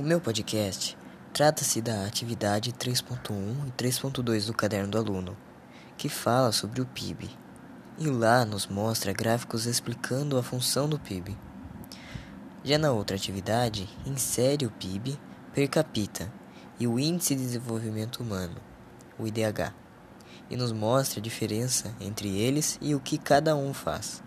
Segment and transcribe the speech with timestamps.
[0.00, 0.96] O meu podcast
[1.30, 5.36] trata-se da atividade 3.1 e 3.2 do Caderno do Aluno,
[5.98, 7.28] que fala sobre o PIB.
[7.98, 11.36] E lá nos mostra gráficos explicando a função do PIB.
[12.64, 15.20] Já na outra atividade, insere o PIB
[15.52, 16.32] per capita
[16.78, 18.56] e o Índice de Desenvolvimento Humano,
[19.18, 19.74] o IDH,
[20.48, 24.22] e nos mostra a diferença entre eles e o que cada um faz.